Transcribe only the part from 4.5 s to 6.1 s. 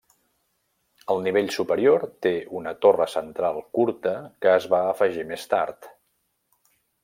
es va afegir més tard.